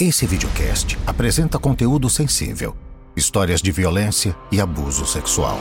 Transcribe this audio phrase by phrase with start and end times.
[0.00, 2.76] Esse videocast apresenta conteúdo sensível,
[3.16, 5.58] histórias de violência e abuso sexual.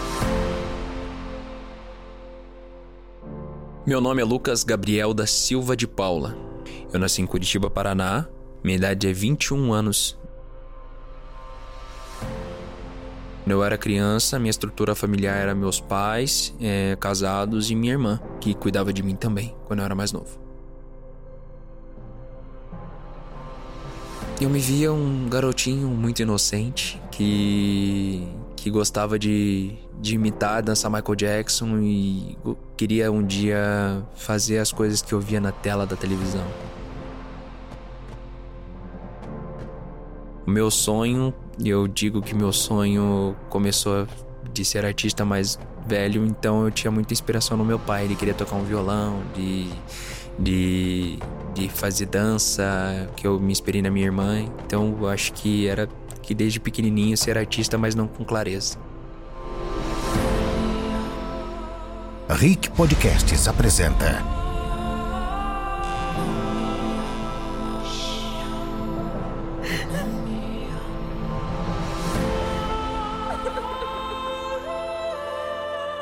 [3.84, 6.38] Meu nome é Lucas Gabriel da Silva de Paula.
[6.94, 8.28] Eu nasci em Curitiba, Paraná.
[8.64, 10.16] Minha idade é 21 anos.
[13.44, 18.22] Quando eu era criança, minha estrutura familiar era meus pais, é, casados e minha irmã,
[18.40, 20.47] que cuidava de mim também, quando eu era mais novo.
[24.40, 28.28] Eu me via um garotinho muito inocente que
[28.68, 32.38] que gostava de, de imitar, dançar Michael Jackson e
[32.76, 36.46] queria um dia fazer as coisas que eu via na tela da televisão.
[40.46, 44.08] O meu sonho, eu digo que meu sonho começou
[44.52, 48.06] de ser artista mais velho, então eu tinha muita inspiração no meu pai.
[48.06, 49.70] Ele queria tocar um violão, de,
[50.40, 51.20] de
[51.58, 54.46] de fazer dança, que eu me inspirei na minha irmã.
[54.66, 55.90] Então eu acho que era
[56.22, 58.78] que desde pequenininho ser artista, mas não com clareza.
[62.30, 64.24] Rick Podcasts apresenta.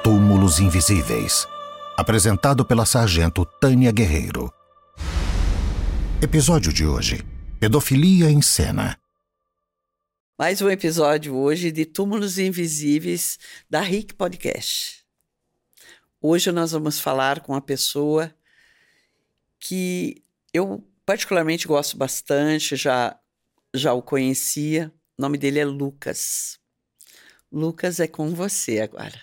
[0.03, 1.47] Túmulos Invisíveis.
[1.97, 4.53] Apresentado pela sargento Tânia Guerreiro.
[6.21, 7.23] Episódio de hoje:
[7.57, 8.99] Pedofilia em cena.
[10.37, 15.05] Mais um episódio hoje de Túmulos Invisíveis da Rick Podcast.
[16.21, 18.29] Hoje nós vamos falar com uma pessoa
[19.57, 20.21] que
[20.53, 23.17] eu particularmente gosto bastante, já
[23.73, 24.91] já o conhecia.
[25.17, 26.59] O nome dele é Lucas.
[27.51, 29.13] Lucas, é com você agora.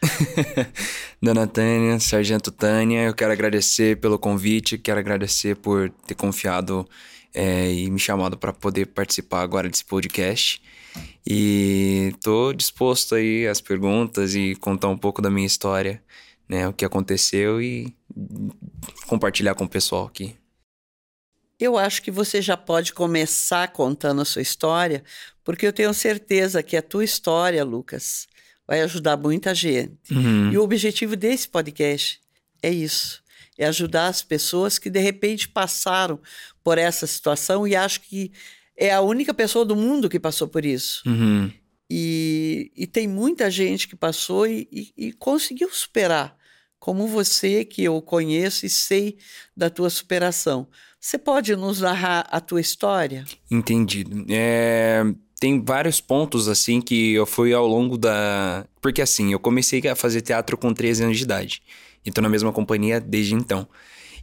[1.20, 6.88] Dona Tânia, Sargento Tânia, eu quero agradecer pelo convite, quero agradecer por ter confiado
[7.34, 10.62] é, e me chamado para poder participar agora desse podcast.
[11.26, 16.02] E tô disposto aí às perguntas e contar um pouco da minha história,
[16.48, 17.94] né, o que aconteceu e
[19.06, 20.36] compartilhar com o pessoal aqui.
[21.62, 25.04] Eu acho que você já pode começar contando a sua história,
[25.44, 28.26] porque eu tenho certeza que a tua história, Lucas,
[28.66, 30.12] vai ajudar muita gente.
[30.12, 30.50] Uhum.
[30.50, 32.20] E o objetivo desse podcast
[32.60, 33.22] é isso:
[33.56, 36.18] é ajudar as pessoas que de repente passaram
[36.64, 38.32] por essa situação e acho que
[38.76, 41.04] é a única pessoa do mundo que passou por isso.
[41.06, 41.48] Uhum.
[41.88, 46.36] E, e, tem muita gente que passou e, e, e, conseguiu superar,
[46.82, 49.16] como você, que eu conheço e sei
[49.56, 50.66] da tua superação.
[50.98, 53.24] Você pode nos narrar a tua história?
[53.48, 54.26] Entendido.
[54.28, 55.04] É,
[55.38, 58.66] tem vários pontos assim que eu fui ao longo da.
[58.80, 61.62] Porque assim, eu comecei a fazer teatro com 13 anos de idade.
[62.04, 63.68] E tô na mesma companhia desde então.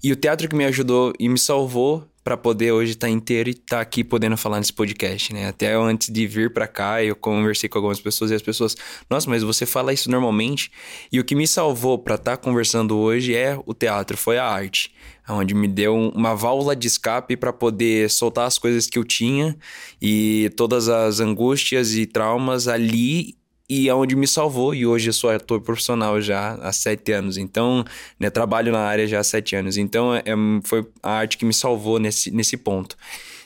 [0.01, 3.49] E o teatro que me ajudou e me salvou para poder hoje estar tá inteiro
[3.49, 5.47] e estar tá aqui podendo falar nesse podcast, né?
[5.47, 8.77] Até antes de vir para cá, eu conversei com algumas pessoas e as pessoas,
[9.09, 10.71] nossa, mas você fala isso normalmente?
[11.11, 14.45] E o que me salvou para estar tá conversando hoje é o teatro, foi a
[14.45, 14.93] arte,
[15.27, 19.57] onde me deu uma válvula de escape para poder soltar as coisas que eu tinha
[20.01, 23.35] e todas as angústias e traumas ali
[23.69, 24.73] e é onde me salvou.
[24.73, 27.37] E hoje eu sou ator profissional já há sete anos.
[27.37, 27.85] Então,
[28.19, 29.77] né, trabalho na área já há sete anos.
[29.77, 30.23] Então, é,
[30.63, 32.97] foi a arte que me salvou nesse, nesse ponto.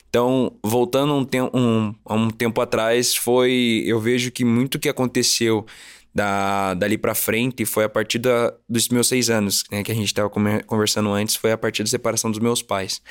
[0.09, 3.83] Então, voltando um, um, um tempo atrás, foi.
[3.85, 5.65] Eu vejo que muito que aconteceu
[6.13, 9.95] da, dali para frente foi a partir da, dos meus seis anos, né, que a
[9.95, 13.01] gente estava conversando antes, foi a partir da separação dos meus pais.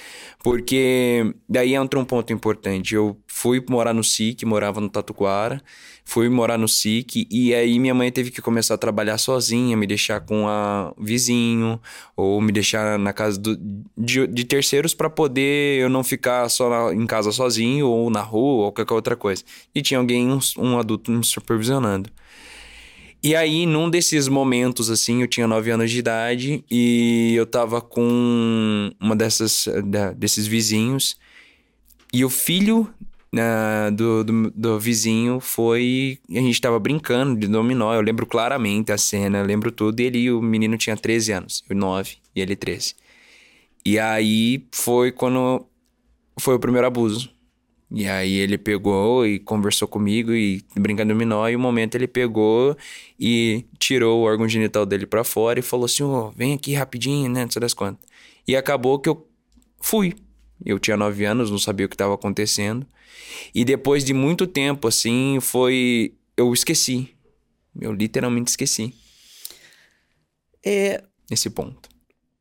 [0.42, 2.94] Porque daí entra um ponto importante.
[2.94, 5.60] Eu fui morar no SIC, morava no Tatuquara,
[6.04, 9.86] fui morar no SIC, e aí minha mãe teve que começar a trabalhar sozinha, me
[9.86, 11.80] deixar com a vizinho,
[12.16, 13.56] ou me deixar na casa do,
[13.96, 18.20] de, de terceiros para poder eu não ficar só na, em casa sozinho, ou na
[18.20, 19.42] rua, ou qualquer outra coisa.
[19.74, 22.10] E tinha alguém, um, um adulto me supervisionando.
[23.22, 27.80] E aí, num desses momentos, assim, eu tinha 9 anos de idade e eu tava
[27.80, 29.68] com uma dessas,
[30.16, 31.16] desses vizinhos.
[32.12, 32.92] E o filho
[33.32, 36.18] uh, do, do, do, vizinho foi.
[36.30, 37.94] A gente tava brincando de dominó.
[37.94, 40.00] Eu lembro claramente a cena, eu lembro tudo.
[40.00, 42.94] E ele, o menino tinha 13 anos, eu 9 e ele 13.
[43.84, 45.66] E aí foi quando
[46.38, 47.31] foi o primeiro abuso.
[47.94, 52.74] E aí ele pegou e conversou comigo e brincando dominó, e um momento ele pegou
[53.20, 57.30] e tirou o órgão genital dele para fora e falou assim: oh, vem aqui rapidinho,
[57.30, 57.44] né?
[57.44, 58.08] Não sei das quantas.
[58.48, 59.28] E acabou que eu
[59.78, 60.14] fui.
[60.64, 62.86] Eu tinha nove anos, não sabia o que estava acontecendo.
[63.54, 66.14] E depois de muito tempo, assim, foi.
[66.34, 67.10] Eu esqueci.
[67.78, 68.94] Eu literalmente esqueci.
[70.64, 71.02] É...
[71.30, 71.90] Nesse ponto.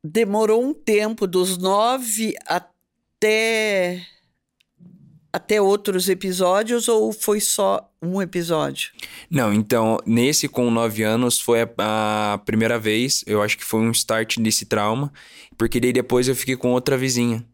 [0.02, 4.02] Demorou um tempo, dos nove até
[5.32, 8.90] até outros episódios ou foi só um episódio?
[9.30, 11.68] Não, então, nesse com nove anos foi a,
[12.34, 15.12] a, primeira vez, eu acho que foi um start desse trauma,
[15.56, 17.44] porque daí depois eu fiquei com outra vizinha.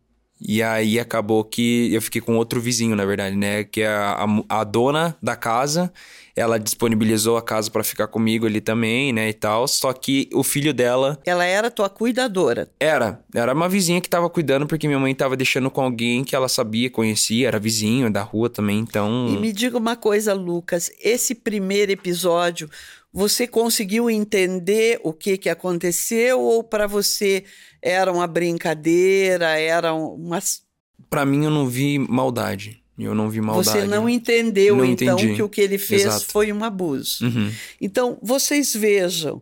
[0.41, 3.65] E aí acabou que eu fiquei com outro vizinho, na verdade, né?
[3.65, 5.93] Que é a, a, a dona da casa,
[6.39, 9.29] ela disponibilizou a casa para ficar comigo ali também, né?
[9.29, 9.67] E tal.
[9.67, 11.19] Só que o filho dela.
[11.27, 12.71] Ela era tua cuidadora?
[12.79, 13.25] Era.
[13.35, 16.49] Era uma vizinha que tava cuidando, porque minha mãe tava deixando com alguém que ela
[16.49, 19.29] sabia, conhecia, era vizinho da rua também, então.
[19.29, 20.91] E me diga uma coisa, Lucas.
[21.03, 22.71] Esse primeiro episódio,
[23.13, 27.45] você conseguiu entender o que, que aconteceu ou para você
[27.83, 30.63] era uma brincadeira, era umas.
[31.11, 32.83] Para mim, eu não vi maldade.
[32.99, 33.81] Eu não vi maldade.
[33.81, 35.37] Você não entendeu, não então, entendi.
[35.37, 36.27] que o que ele fez Exato.
[36.27, 37.25] foi um abuso.
[37.25, 37.53] Uhum.
[37.81, 39.41] Então, vocês vejam,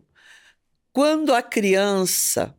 [0.93, 2.53] quando a criança.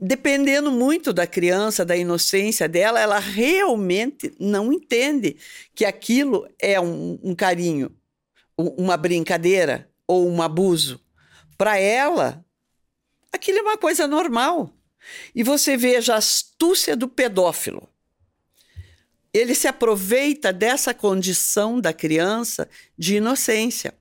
[0.00, 5.36] dependendo muito da criança, da inocência dela, ela realmente não entende
[5.74, 7.88] que aquilo é um, um carinho,
[8.56, 11.00] uma brincadeira ou um abuso.
[11.56, 12.44] Para ela,
[13.32, 14.74] aquilo é uma coisa normal.
[15.34, 17.88] E você veja a astúcia do pedófilo.
[19.32, 22.68] Ele se aproveita dessa condição da criança
[22.98, 23.94] de inocência.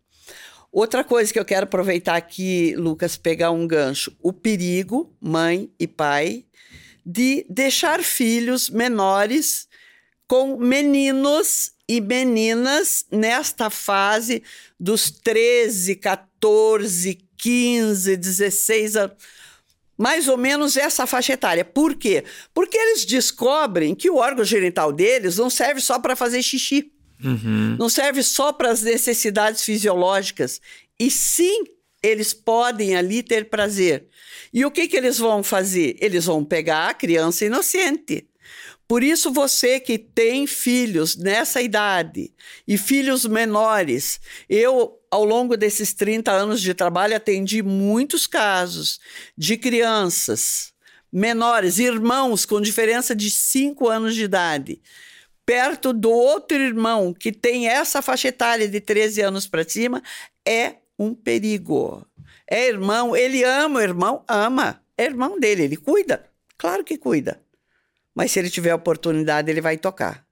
[0.71, 5.87] Outra coisa que eu quero aproveitar aqui, Lucas, pegar um gancho: o perigo, mãe e
[5.87, 6.45] pai,
[7.05, 9.67] de deixar filhos menores
[10.27, 14.41] com meninos e meninas nesta fase
[14.79, 19.17] dos 13, 14, 15, 16 anos.
[20.01, 21.63] Mais ou menos essa faixa etária.
[21.63, 22.23] Por quê?
[22.55, 26.91] Porque eles descobrem que o órgão genital deles não serve só para fazer xixi.
[27.23, 27.75] Uhum.
[27.77, 30.59] Não serve só para as necessidades fisiológicas.
[30.99, 31.65] E sim,
[32.01, 34.07] eles podem ali ter prazer.
[34.51, 35.95] E o que, que eles vão fazer?
[36.01, 38.27] Eles vão pegar a criança inocente
[38.91, 42.33] por isso, você que tem filhos nessa idade
[42.67, 48.99] e filhos menores, eu, ao longo desses 30 anos de trabalho, atendi muitos casos
[49.37, 50.73] de crianças
[51.09, 54.81] menores, irmãos com diferença de 5 anos de idade,
[55.45, 60.03] perto do outro irmão que tem essa faixa etária de 13 anos para cima,
[60.45, 62.05] é um perigo.
[62.45, 64.83] É irmão, ele ama o irmão, ama.
[64.97, 66.29] É irmão dele, ele cuida.
[66.57, 67.41] Claro que cuida.
[68.13, 70.25] Mas se ele tiver oportunidade, ele vai tocar.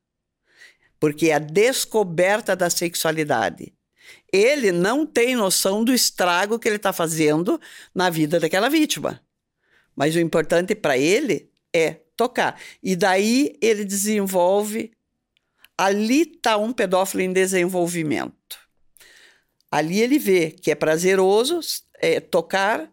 [1.00, 3.74] Porque é a descoberta da sexualidade.
[4.31, 7.60] Ele não tem noção do estrago que ele está fazendo
[7.94, 9.22] na vida daquela vítima.
[9.96, 12.60] Mas o importante para ele é tocar.
[12.84, 14.92] E daí ele desenvolve.
[15.78, 18.58] Ali está um pedófilo em desenvolvimento.
[19.72, 21.60] Ali ele vê que é prazeroso
[22.00, 22.92] é, tocar,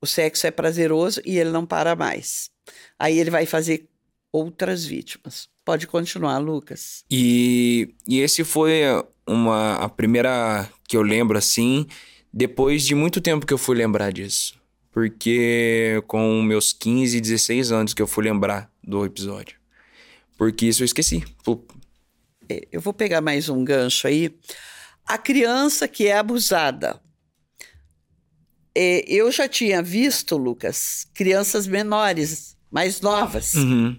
[0.00, 2.50] o sexo é prazeroso e ele não para mais.
[2.98, 3.88] Aí ele vai fazer
[4.32, 5.48] outras vítimas.
[5.64, 7.04] Pode continuar, Lucas.
[7.10, 8.82] E, e esse foi
[9.26, 11.86] uma a primeira que eu lembro assim,
[12.32, 14.58] depois de muito tempo que eu fui lembrar disso.
[14.90, 19.56] Porque com meus 15, 16 anos que eu fui lembrar do episódio.
[20.36, 21.22] Porque isso eu esqueci.
[22.48, 24.34] É, eu vou pegar mais um gancho aí.
[25.06, 27.00] A criança que é abusada.
[28.74, 33.54] É, eu já tinha visto, Lucas, crianças menores, mais novas.
[33.54, 33.98] Uhum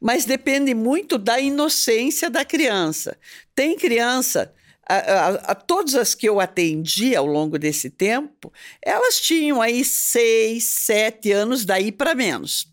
[0.00, 3.18] mas depende muito da inocência da criança.
[3.54, 4.52] Tem criança,
[4.88, 9.84] a, a, a, todas as que eu atendi ao longo desse tempo, elas tinham aí
[9.84, 12.72] seis, sete anos, daí para menos,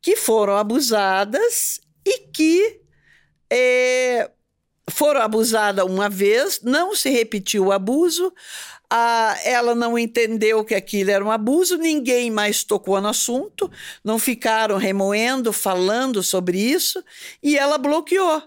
[0.00, 2.80] que foram abusadas e que
[3.50, 4.30] é,
[4.90, 8.32] foram abusadas uma vez, não se repetiu o abuso,
[9.44, 13.70] ela não entendeu que aquilo era um abuso, ninguém mais tocou no assunto,
[14.04, 17.02] não ficaram remoendo, falando sobre isso,
[17.42, 18.42] e ela bloqueou.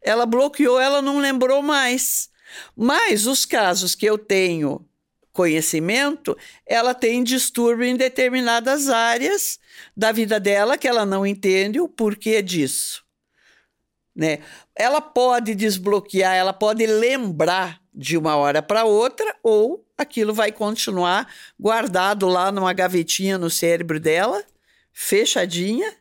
[0.00, 2.30] Ela bloqueou, ela não lembrou mais.
[2.76, 4.86] Mas os casos que eu tenho
[5.32, 9.58] conhecimento, ela tem distúrbio em determinadas áreas
[9.96, 13.02] da vida dela que ela não entende o porquê disso.
[14.14, 14.40] Né?
[14.76, 21.28] Ela pode desbloquear, ela pode lembrar de uma hora para outra, ou aquilo vai continuar
[21.58, 24.42] guardado lá numa gavetinha no cérebro dela,
[24.92, 25.92] fechadinha,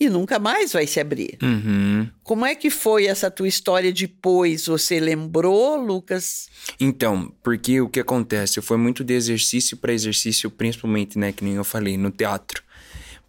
[0.00, 1.36] e nunca mais vai se abrir.
[1.42, 2.08] Uhum.
[2.24, 4.66] Como é que foi essa tua história depois?
[4.66, 6.48] Você lembrou, Lucas?
[6.80, 8.62] Então, porque o que acontece?
[8.62, 12.62] Foi muito de exercício para exercício, principalmente, né, que nem eu falei, no teatro.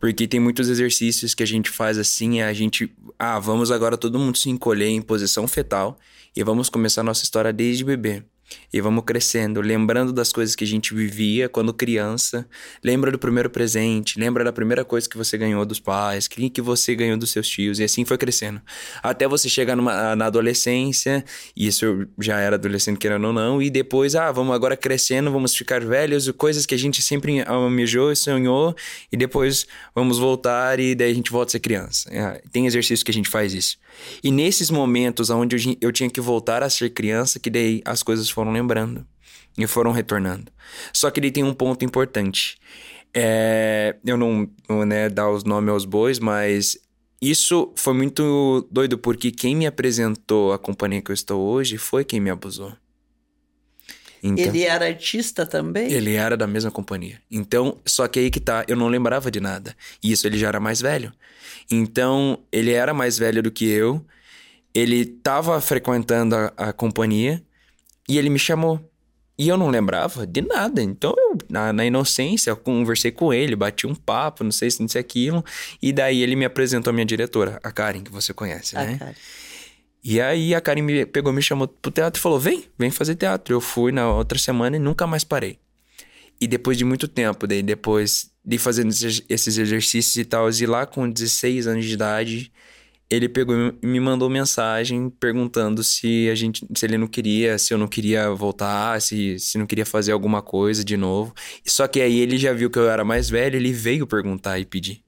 [0.02, 2.92] Porque tem muitos exercícios que a gente faz assim, a gente.
[3.20, 5.96] Ah, vamos agora todo mundo se encolher em posição fetal
[6.36, 8.24] e vamos começar a nossa história desde bebê.
[8.74, 12.48] E vamos crescendo, lembrando das coisas que a gente vivia quando criança.
[12.84, 16.96] Lembra do primeiro presente, lembra da primeira coisa que você ganhou dos pais, que, você
[16.96, 18.62] ganhou dos seus tios, e assim foi crescendo.
[19.04, 21.24] Até você chegar numa, na adolescência,
[21.56, 25.32] e isso eu já era adolescente, querendo ou não, e depois, ah, vamos agora crescendo,
[25.32, 28.76] vamos ficar velhos, coisas que a gente sempre almejou e sonhou,
[29.12, 32.10] e depois vamos voltar e daí a gente volta a ser criança.
[32.14, 33.78] É, tem exercício que a gente faz isso.
[34.24, 38.02] E nesses momentos onde eu, eu tinha que voltar a ser criança, que daí as
[38.02, 39.06] coisas foram lembrando
[39.58, 40.52] e foram retornando.
[40.94, 42.58] Só que ele tem um ponto importante.
[43.14, 46.78] É, eu não vou né, dar os nomes aos bois, mas
[47.22, 52.04] isso foi muito doido, porque quem me apresentou a companhia que eu estou hoje foi
[52.04, 52.74] quem me abusou.
[54.24, 55.92] Então, ele era artista também?
[55.92, 57.20] Ele era da mesma companhia.
[57.30, 59.76] Então, só que aí que tá, eu não lembrava de nada.
[60.02, 61.12] E isso ele já era mais velho.
[61.72, 64.06] Então, ele era mais velho do que eu.
[64.74, 67.44] Ele tava frequentando a, a companhia
[68.12, 68.78] e ele me chamou.
[69.38, 70.84] E eu não lembrava de nada.
[70.84, 74.84] Então, eu, na, na, inocência, eu conversei com ele, bati um papo, não sei se
[74.84, 75.44] isso aquilo.
[75.82, 78.98] E daí ele me apresentou a minha diretora, a Karen, que você conhece, a né?
[78.98, 79.14] Karen.
[80.04, 83.16] E aí a Karen me pegou, me chamou pro teatro e falou: vem, vem fazer
[83.16, 83.56] teatro.
[83.56, 85.58] Eu fui na outra semana e nunca mais parei.
[86.40, 90.86] E depois de muito tempo, daí depois de fazendo esses exercícios e tal, e lá
[90.86, 92.52] com 16 anos de idade,
[93.12, 97.74] ele pegou e me mandou mensagem perguntando se a gente, se ele não queria, se
[97.74, 101.34] eu não queria voltar, se, se não queria fazer alguma coisa de novo.
[101.68, 104.66] Só que aí ele já viu que eu era mais velho, ele veio perguntar e
[104.66, 105.04] pedir.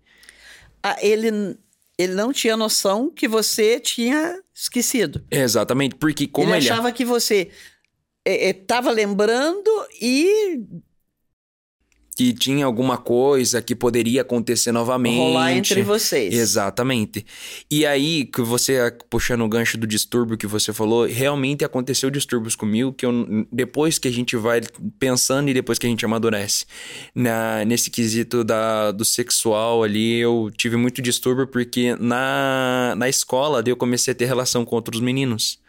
[0.83, 1.57] Ah, ele
[1.97, 5.23] ele não tinha noção que você tinha esquecido.
[5.31, 7.51] Exatamente, porque como ele, ele achava que você
[8.25, 9.69] estava é, é, lembrando
[10.01, 10.59] e
[12.15, 15.17] que tinha alguma coisa que poderia acontecer novamente.
[15.17, 16.33] Rolar entre vocês.
[16.33, 17.25] Exatamente.
[17.69, 22.55] E aí, que você, puxando o gancho do distúrbio que você falou, realmente aconteceu distúrbios
[22.55, 24.61] comigo, que eu, depois que a gente vai
[24.99, 26.65] pensando e depois que a gente amadurece.
[27.15, 33.63] Na, nesse quesito da, do sexual ali, eu tive muito distúrbio porque na, na escola
[33.65, 35.62] eu comecei a ter relação com outros meninos.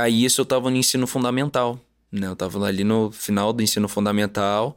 [0.00, 1.78] Aí isso eu tava no ensino fundamental,
[2.10, 2.26] né?
[2.26, 4.74] Eu tava ali no final do ensino fundamental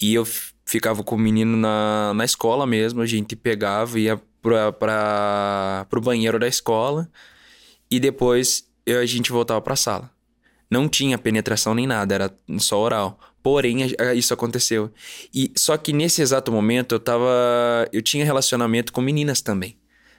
[0.00, 0.26] e eu
[0.64, 6.00] ficava com o menino na, na escola mesmo, a gente pegava, ia pra, pra, pro
[6.00, 7.08] banheiro da escola
[7.88, 10.10] e depois eu, a gente voltava pra sala.
[10.68, 13.20] Não tinha penetração nem nada, era só oral.
[13.40, 14.90] Porém, isso aconteceu.
[15.32, 17.28] E só que nesse exato momento eu tava.
[17.92, 19.76] Eu tinha relacionamento com meninas também.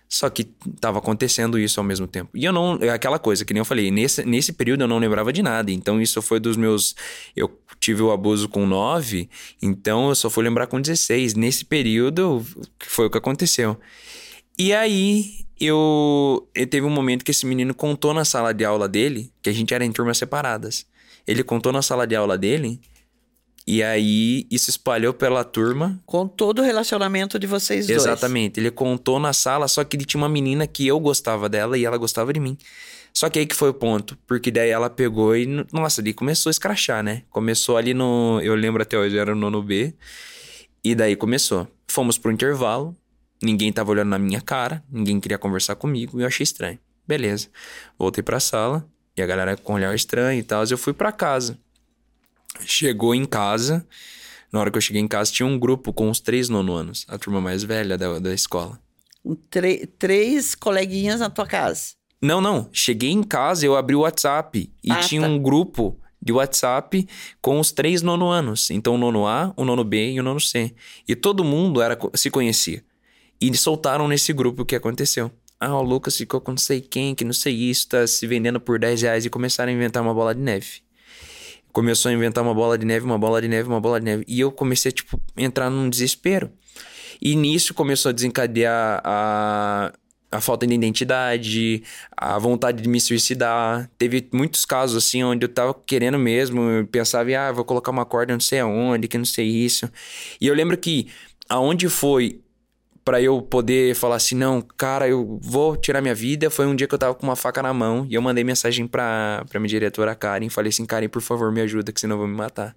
[0.09, 0.45] Só que
[0.79, 2.29] tava acontecendo isso ao mesmo tempo.
[2.33, 2.77] E eu não.
[2.81, 5.69] É aquela coisa, que nem eu falei, nesse, nesse período eu não lembrava de nada.
[5.71, 6.95] Então isso foi dos meus.
[7.35, 9.29] Eu tive o abuso com 9,
[9.61, 11.35] então eu só fui lembrar com 16.
[11.35, 12.45] Nesse período
[12.79, 13.77] foi o que aconteceu.
[14.57, 18.87] E aí eu, eu teve um momento que esse menino contou na sala de aula
[18.87, 20.85] dele, que a gente era em turmas separadas.
[21.27, 22.79] Ele contou na sala de aula dele
[23.67, 25.99] e aí isso espalhou pela turma.
[26.05, 28.01] Com todo o relacionamento de vocês dois.
[28.01, 28.61] Exatamente.
[28.61, 31.83] Ele contou na sala, só que ele tinha uma menina que eu gostava dela e
[31.83, 32.57] ela gostava de mim.
[33.13, 36.49] Só que aí que foi o ponto, porque daí ela pegou e, nossa, ali começou
[36.49, 37.23] a escrachar, né?
[37.29, 39.93] Começou ali no, eu lembro até hoje, era no nono B.
[40.81, 41.67] E daí começou.
[41.89, 42.95] Fomos pro intervalo,
[43.43, 46.79] ninguém tava olhando na minha cara, ninguém queria conversar comigo e eu achei estranho.
[47.05, 47.49] Beleza.
[47.99, 51.11] Voltei pra sala e a galera com um olhar estranho e tal, eu fui para
[51.11, 51.57] casa.
[52.65, 53.85] Chegou em casa.
[54.51, 57.05] Na hora que eu cheguei em casa, tinha um grupo com os três nono anos,
[57.09, 58.79] a turma mais velha da, da escola.
[59.99, 61.95] três coleguinhas na tua casa?
[62.21, 62.69] Não, não.
[62.71, 65.27] Cheguei em casa, eu abri o WhatsApp e ah, tinha tá.
[65.27, 67.07] um grupo de WhatsApp
[67.41, 68.71] com os três nono anos.
[68.71, 70.73] Então, o nono A, o nono B e o nono C.
[71.07, 72.83] E todo mundo era, se conhecia.
[73.39, 75.31] E soltaram nesse grupo o que aconteceu.
[75.59, 78.59] Ah, o Lucas ficou com não sei quem, que não sei isso, tá se vendendo
[78.59, 80.86] por 10 reais e começaram a inventar uma bola de neve
[81.71, 84.23] começou a inventar uma bola de neve, uma bola de neve, uma bola de neve.
[84.27, 86.51] E eu comecei a, tipo, entrar num desespero.
[87.21, 89.91] E nisso começou a desencadear a,
[90.31, 91.83] a falta de identidade,
[92.15, 93.89] a vontade de me suicidar.
[93.97, 98.05] Teve muitos casos assim onde eu tava querendo mesmo, eu pensava, ah, vou colocar uma
[98.05, 99.89] corda não sei aonde, que não sei isso.
[100.39, 101.07] E eu lembro que
[101.49, 102.41] aonde foi
[103.07, 106.49] para eu poder falar assim, não, cara, eu vou tirar minha vida.
[106.49, 108.85] Foi um dia que eu tava com uma faca na mão e eu mandei mensagem
[108.85, 110.49] pra, pra minha diretora Karen.
[110.49, 112.75] Falei assim, Karen, por favor, me ajuda, que senão eu vou me matar.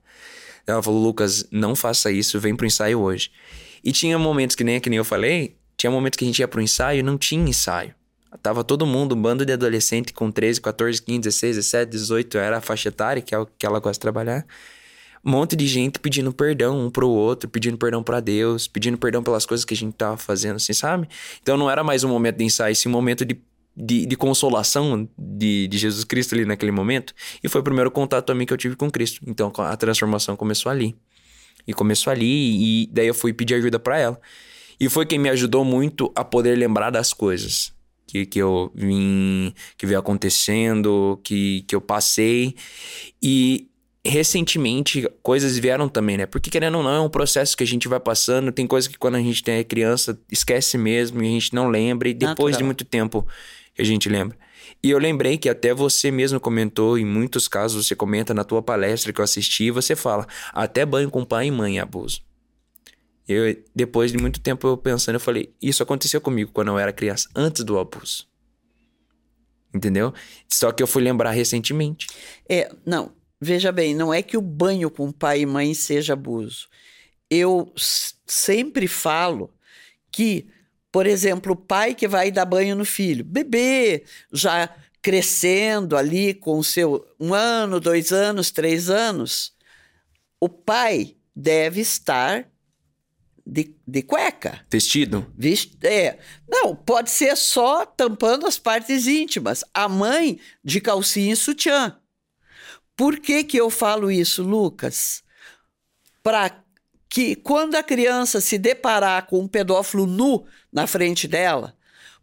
[0.64, 3.32] Ela falou, Lucas, não faça isso, vem pro ensaio hoje.
[3.82, 6.46] E tinha momentos que nem, que nem eu falei, tinha momentos que a gente ia
[6.46, 7.92] pro ensaio e não tinha ensaio.
[8.40, 12.58] Tava todo mundo, um bando de adolescente com 13, 14, 15, 16, 17, 18, era
[12.58, 14.46] a faixa etária, que é o que ela gosta de trabalhar
[15.24, 19.22] um monte de gente pedindo perdão um pro outro, pedindo perdão para Deus, pedindo perdão
[19.22, 21.08] pelas coisas que a gente tava fazendo, assim, sabe?
[21.42, 23.38] Então não era mais um momento de ensaio, sim um momento de,
[23.76, 27.14] de, de, consolação de, de Jesus Cristo ali naquele momento.
[27.42, 29.20] E foi o primeiro contato também que eu tive com Cristo.
[29.26, 30.96] Então a transformação começou ali.
[31.66, 34.20] E começou ali, e daí eu fui pedir ajuda para ela.
[34.80, 37.70] E foi quem me ajudou muito a poder lembrar das coisas
[38.10, 42.56] que, que eu vim, que veio acontecendo, que, que eu passei.
[43.22, 43.69] E
[44.04, 46.26] recentemente coisas vieram também, né?
[46.26, 48.50] Porque querendo ou não, é um processo que a gente vai passando.
[48.50, 52.08] Tem coisas que quando a gente é criança, esquece mesmo e a gente não lembra.
[52.08, 52.58] E depois Natural.
[52.58, 53.26] de muito tempo
[53.78, 54.36] a gente lembra.
[54.82, 58.62] E eu lembrei que até você mesmo comentou, em muitos casos você comenta na tua
[58.62, 62.22] palestra que eu assisti, você fala, até banho com pai e mãe é abuso.
[63.28, 66.92] Eu, depois de muito tempo eu pensando, eu falei, isso aconteceu comigo quando eu era
[66.92, 68.26] criança, antes do abuso.
[69.72, 70.12] Entendeu?
[70.48, 72.06] Só que eu fui lembrar recentemente.
[72.48, 76.68] É, não, Veja bem, não é que o banho com pai e mãe seja abuso.
[77.30, 77.72] Eu
[78.26, 79.50] sempre falo
[80.12, 80.48] que,
[80.92, 84.68] por exemplo, o pai que vai dar banho no filho, bebê, já
[85.00, 89.54] crescendo ali com o seu um ano, dois anos, três anos,
[90.38, 92.46] o pai deve estar
[93.46, 94.60] de, de cueca.
[94.70, 95.26] Vestido?
[95.36, 96.18] Vest, é.
[96.48, 99.64] Não, pode ser só tampando as partes íntimas.
[99.72, 101.99] A mãe de calcinha e sutiã.
[103.00, 105.22] Por que, que eu falo isso, Lucas?
[106.22, 106.62] Para
[107.08, 111.74] que quando a criança se deparar com um pedófilo nu na frente dela,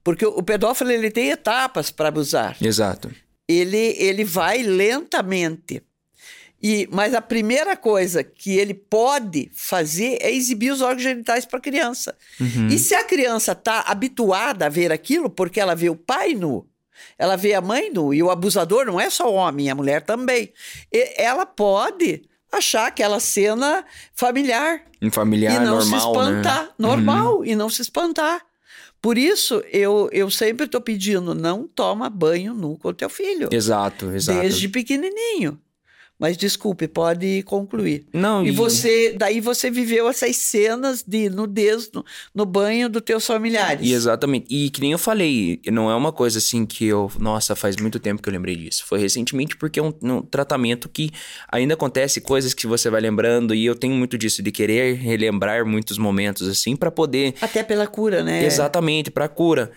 [0.03, 2.55] porque o pedófilo ele tem etapas para abusar.
[2.61, 3.11] Exato.
[3.47, 5.81] Ele, ele vai lentamente.
[6.61, 11.57] E, mas a primeira coisa que ele pode fazer é exibir os órgãos genitais para
[11.57, 12.15] a criança.
[12.39, 12.67] Uhum.
[12.67, 16.69] E se a criança está habituada a ver aquilo, porque ela vê o pai nu,
[17.17, 20.01] ela vê a mãe nu, e o abusador não é só o homem, a mulher
[20.01, 20.51] também.
[20.91, 24.81] E ela pode achar aquela cena familiar.
[25.11, 25.97] Familiar, e não normal, se né?
[25.97, 26.63] espantar.
[26.63, 26.69] Né?
[26.77, 27.45] Normal, uhum.
[27.45, 28.41] e não se espantar.
[29.01, 33.49] Por isso, eu, eu sempre estou pedindo, não toma banho nu com o teu filho.
[33.51, 34.41] Exato, exato.
[34.41, 35.59] Desde pequenininho.
[36.19, 38.05] Mas desculpe, pode concluir.
[38.11, 42.03] Não, e, e você, daí você viveu essas cenas de nudez no,
[42.33, 43.87] no banho dos teus familiares.
[43.87, 44.47] E exatamente.
[44.49, 47.99] E que nem eu falei, não é uma coisa assim que eu, nossa, faz muito
[47.99, 48.83] tempo que eu lembrei disso.
[48.85, 51.11] Foi recentemente porque é um, um tratamento que
[51.51, 55.65] ainda acontece coisas que você vai lembrando e eu tenho muito disso de querer relembrar
[55.65, 58.43] muitos momentos assim para poder até pela cura, né?
[58.43, 59.71] Exatamente, para cura.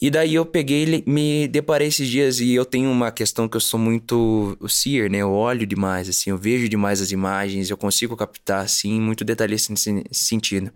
[0.00, 3.60] E daí eu peguei, me deparei esses dias e eu tenho uma questão que eu
[3.60, 5.18] sou muito o seer, né?
[5.18, 9.72] Eu olho demais, assim, eu vejo demais as imagens, eu consigo captar, assim, muito detalhista
[9.72, 10.70] nesse sentido.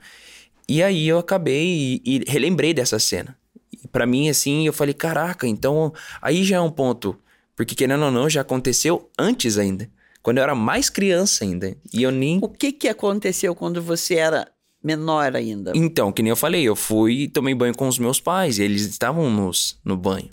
[0.67, 3.37] E aí eu acabei e, e relembrei dessa cena.
[3.71, 7.19] E para mim, assim, eu falei, caraca, então aí já é um ponto.
[7.55, 9.91] Porque querendo ou não, já aconteceu antes ainda.
[10.23, 11.77] Quando eu era mais criança ainda.
[11.93, 12.39] E eu nem.
[12.43, 14.49] O que que aconteceu quando você era
[14.83, 15.73] menor ainda.
[15.75, 18.63] Então, que nem eu falei, eu fui e tomei banho com os meus pais, e
[18.63, 20.31] eles estavam nos, no banho.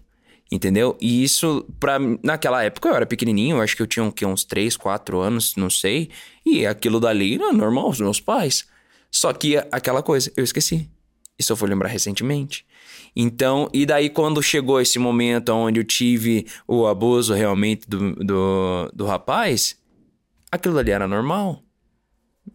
[0.50, 0.98] Entendeu?
[1.02, 4.46] E isso, pra, naquela época eu era pequenininho, eu acho que eu tinha que, uns
[4.46, 6.10] 3, 4 anos, não sei.
[6.46, 8.66] E aquilo dali era normal, os meus pais.
[9.12, 10.90] Só que aquela coisa, eu esqueci.
[11.38, 12.66] Isso eu fui lembrar recentemente.
[13.16, 18.92] Então, e daí quando chegou esse momento onde eu tive o abuso realmente do, do,
[18.94, 19.78] do rapaz,
[20.52, 21.62] aquilo ali era normal.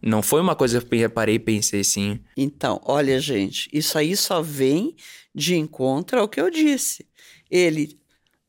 [0.03, 2.19] Não foi uma coisa que eu reparei e pensei assim.
[2.35, 4.95] Então, olha, gente, isso aí só vem
[5.33, 7.05] de encontro ao que eu disse.
[7.49, 7.97] Ele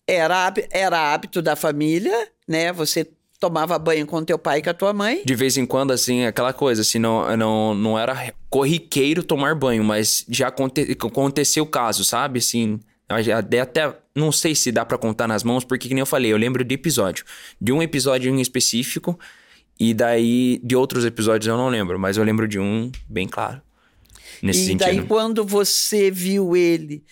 [0.07, 2.73] era, era hábito da família, né?
[2.73, 5.23] Você tomava banho com teu pai e com a tua mãe.
[5.25, 9.85] De vez em quando, assim, aquela coisa, assim, não, não, não era corriqueiro tomar banho,
[9.85, 12.41] mas já aconte, aconteceu o caso, sabe?
[12.41, 16.33] Assim, até, até não sei se dá para contar nas mãos, porque, como eu falei,
[16.33, 17.25] eu lembro de episódio.
[17.61, 19.19] De um episódio em específico
[19.79, 23.61] e daí, de outros episódios eu não lembro, mas eu lembro de um bem claro.
[24.43, 24.87] Nesse e sentido.
[24.87, 27.05] daí, quando você viu ele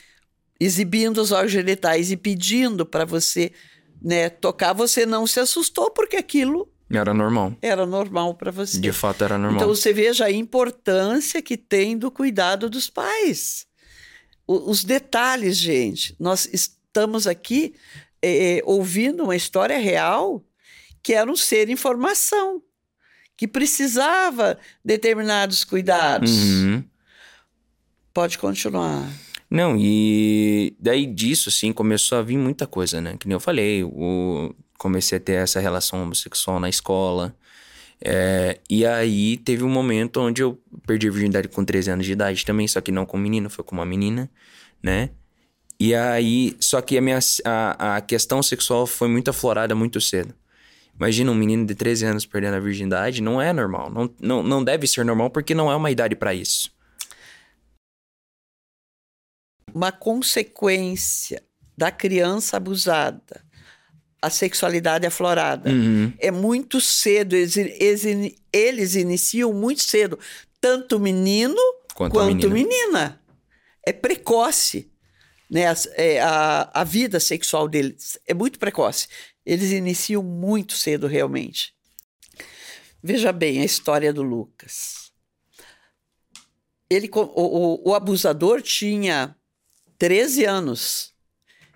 [0.61, 3.53] exibindo os órgãos genitais e pedindo para você
[4.01, 6.69] né, tocar, você não se assustou, porque aquilo.
[6.91, 7.57] Era normal.
[7.61, 8.79] Era normal para você.
[8.79, 9.57] De fato, era normal.
[9.57, 13.67] Então, você veja a importância que tem do cuidado dos pais.
[14.47, 16.15] O, os detalhes, gente.
[16.21, 17.75] Nós estamos aqui
[18.21, 20.45] é, ouvindo uma história real
[21.03, 22.63] que era um ser em formação,
[23.37, 26.31] que precisava determinados cuidados.
[26.31, 26.85] Uhum.
[28.15, 29.09] Pode continuar.
[29.51, 33.17] Não, e daí disso, assim, começou a vir muita coisa, né?
[33.19, 34.55] Que nem eu falei, o...
[34.79, 37.37] comecei a ter essa relação homossexual na escola.
[38.01, 38.59] É...
[38.71, 42.45] E aí teve um momento onde eu perdi a virgindade com 13 anos de idade
[42.45, 44.31] também, só que não com menino, foi com uma menina,
[44.83, 45.11] né?
[45.79, 50.35] E aí, só que a minha a, a questão sexual foi muito aflorada muito cedo.
[50.95, 53.91] Imagina um menino de 13 anos perdendo a virgindade, não é normal.
[53.91, 56.71] Não, não, não deve ser normal porque não é uma idade para isso.
[59.75, 61.43] Uma consequência
[61.77, 63.43] da criança abusada,
[64.21, 65.71] a sexualidade aflorada.
[65.71, 66.13] Uhum.
[66.19, 70.19] É muito cedo, eles, eles, eles, iniciam muito cedo,
[70.61, 71.57] tanto menino
[71.95, 72.79] quanto, quanto menina.
[72.85, 73.21] menina.
[73.85, 74.89] É precoce.
[75.51, 75.67] Né?
[75.67, 79.09] A, é, a, a vida sexual deles é muito precoce.
[79.45, 81.75] Eles iniciam muito cedo, realmente.
[83.03, 85.11] Veja bem a história do Lucas.
[86.89, 89.35] Ele, o, o, o abusador tinha
[89.99, 91.13] 13 anos.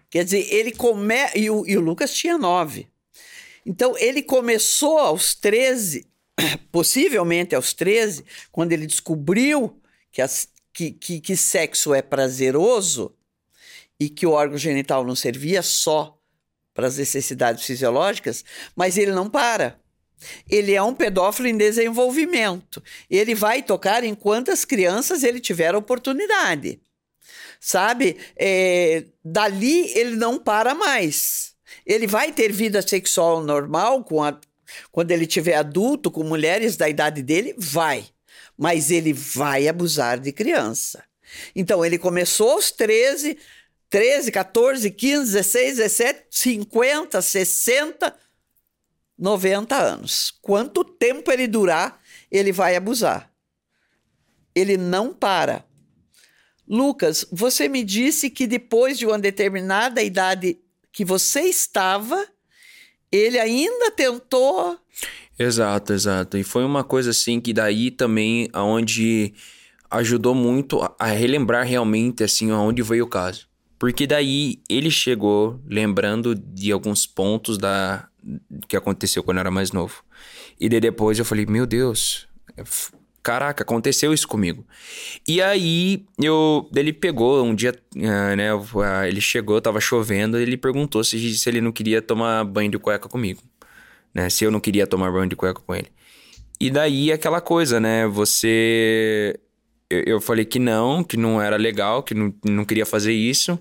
[0.09, 1.14] Quer dizer, ele come...
[1.35, 2.88] E o, e o Lucas tinha 9.
[3.64, 6.07] Então, ele começou aos 13,
[6.70, 9.81] possivelmente aos 13, quando ele descobriu
[10.12, 13.12] que, as, que, que, que sexo é prazeroso
[13.98, 16.15] e que o órgão genital não servia só
[16.77, 18.45] para as necessidades fisiológicas,
[18.77, 19.81] mas ele não para.
[20.49, 22.83] Ele é um pedófilo em desenvolvimento.
[23.11, 26.79] Ele vai tocar em quantas crianças ele tiver oportunidade.
[27.59, 28.19] Sabe?
[28.37, 31.55] É, dali ele não para mais.
[31.87, 34.39] Ele vai ter vida sexual normal a,
[34.93, 37.55] quando ele tiver adulto, com mulheres da idade dele?
[37.57, 38.07] Vai.
[38.57, 41.03] Mas ele vai abusar de criança.
[41.55, 43.39] Então, ele começou aos 13,
[43.90, 48.16] 13, 14, 15, 16, 17, 50, 60,
[49.18, 50.35] 90 anos.
[50.42, 53.31] Quanto tempo ele durar, ele vai abusar.
[54.55, 55.64] Ele não para.
[56.68, 60.59] Lucas, você me disse que depois de uma determinada idade
[60.92, 62.27] que você estava,
[63.12, 64.79] ele ainda tentou.
[65.38, 66.37] Exato, exato.
[66.37, 69.35] E foi uma coisa assim que daí também aonde
[69.90, 73.46] ajudou muito a relembrar realmente assim aonde veio o caso.
[73.79, 78.09] Porque daí ele chegou lembrando de alguns pontos da
[78.69, 80.03] que aconteceu quando eu era mais novo.
[80.59, 82.27] E daí depois eu falei, meu Deus,
[83.23, 84.65] caraca, aconteceu isso comigo.
[85.27, 90.57] E aí eu, ele pegou um dia, uh, né, uh, ele chegou, tava chovendo, ele
[90.57, 93.43] perguntou se, se ele não queria tomar banho de cueca comigo,
[94.15, 95.89] né, se eu não queria tomar banho de cueca com ele.
[96.59, 99.39] E daí aquela coisa, né, você
[99.90, 103.59] eu, eu falei que não, que não era legal, que não, não queria fazer isso.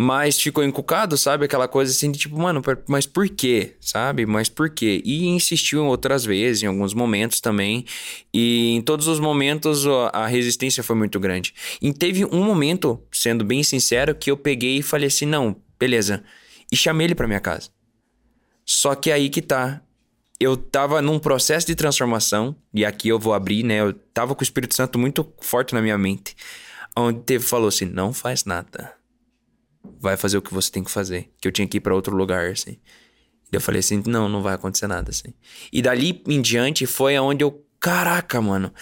[0.00, 1.44] Mas ficou encucado, sabe?
[1.44, 3.74] Aquela coisa assim de tipo, mano, mas por quê?
[3.80, 4.26] Sabe?
[4.26, 5.02] Mas por quê?
[5.04, 7.84] E insistiu outras vezes, em alguns momentos também.
[8.32, 11.52] E em todos os momentos a resistência foi muito grande.
[11.82, 16.22] E teve um momento, sendo bem sincero, que eu peguei e falei assim: não, beleza.
[16.70, 17.70] E chamei ele pra minha casa.
[18.64, 19.82] Só que aí que tá
[20.40, 23.80] eu tava num processo de transformação, e aqui eu vou abrir, né?
[23.80, 26.36] Eu tava com o Espírito Santo muito forte na minha mente.
[26.96, 28.92] Onde teve, falou assim: não faz nada.
[30.00, 31.30] Vai fazer o que você tem que fazer.
[31.40, 32.78] Que eu tinha que ir para outro lugar, assim.
[33.52, 35.34] E eu falei assim: não, não vai acontecer nada, assim.
[35.72, 37.64] E dali em diante foi aonde eu.
[37.80, 38.72] Caraca, mano.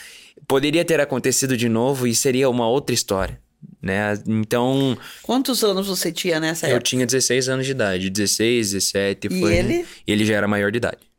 [0.47, 3.41] Poderia ter acontecido de novo e seria uma outra história.
[3.81, 4.15] Né?
[4.27, 4.97] Então.
[5.23, 6.79] Quantos anos você tinha nessa época?
[6.79, 8.11] Eu tinha 16 anos de idade.
[8.11, 9.27] 16, 17.
[9.27, 9.87] E foi, ele?
[10.07, 11.16] Ele já era maior de idade.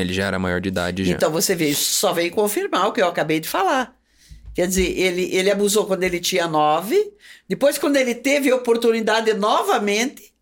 [0.00, 1.04] Ele já era maior de idade.
[1.04, 1.14] Já.
[1.14, 3.96] Então você vê, isso só veio confirmar o que eu acabei de falar.
[4.54, 7.12] Quer dizer, ele, ele abusou quando ele tinha nove,
[7.48, 10.32] depois, quando ele teve oportunidade novamente,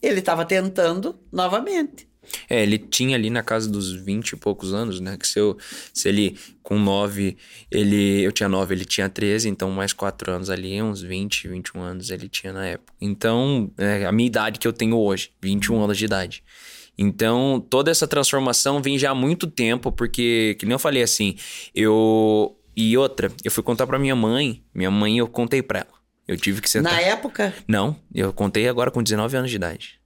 [0.00, 2.08] ele estava tentando novamente.
[2.48, 5.16] É, ele tinha ali na casa dos 20 e poucos anos, né?
[5.16, 5.56] Que se, eu,
[5.92, 7.36] se ele, com 9,
[7.70, 11.80] ele, eu tinha 9, ele tinha 13, então mais 4 anos ali, uns 20, 21
[11.80, 12.92] anos ele tinha na época.
[13.00, 16.44] Então, é a minha idade que eu tenho hoje, 21 anos de idade.
[16.96, 21.36] Então, toda essa transformação vem já há muito tempo, porque, que nem eu falei assim,
[21.74, 22.56] eu.
[22.74, 26.02] E outra, eu fui contar pra minha mãe, minha mãe eu contei pra ela.
[26.26, 26.92] Eu tive que sentar.
[26.92, 27.52] Na época?
[27.66, 30.00] Não, eu contei agora com 19 anos de idade.